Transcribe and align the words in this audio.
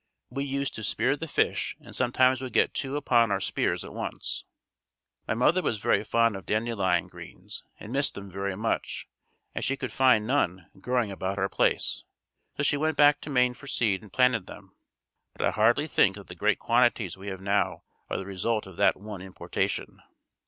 We 0.31 0.45
used 0.45 0.73
to 0.73 0.83
spear 0.83 1.15
the 1.15 1.27
fish 1.27 1.77
and 1.81 1.95
sometimes 1.95 2.41
would 2.41 2.53
get 2.53 2.73
two 2.73 2.97
upon 2.97 3.29
our 3.29 3.39
spears 3.39 3.85
at 3.85 3.93
once. 3.93 4.45
My 5.27 5.35
mother 5.35 5.61
was 5.61 5.77
very 5.77 6.03
fond 6.03 6.35
of 6.35 6.47
dandelion 6.47 7.05
greens, 7.07 7.63
and 7.79 7.93
missed 7.93 8.15
them 8.15 8.27
very 8.27 8.55
much, 8.57 9.07
as 9.53 9.63
she 9.63 9.77
could 9.77 9.91
find 9.91 10.25
none 10.25 10.71
growing 10.81 11.11
about 11.11 11.37
our 11.37 11.49
place. 11.49 12.03
So 12.57 12.63
she 12.63 12.77
sent 12.77 12.97
back 12.97 13.21
to 13.21 13.29
Maine 13.29 13.53
for 13.53 13.67
seed 13.67 14.01
and 14.01 14.11
planted 14.11 14.47
them. 14.47 14.75
But 15.35 15.45
I 15.45 15.51
hardly 15.51 15.85
think 15.85 16.15
that 16.15 16.25
the 16.29 16.33
great 16.33 16.57
quantities 16.57 17.15
we 17.15 17.27
have 17.27 17.39
now 17.39 17.83
are 18.09 18.17
the 18.17 18.25
result 18.25 18.65
of 18.65 18.77
that 18.77 18.99
one 18.99 19.21
importation. 19.21 20.01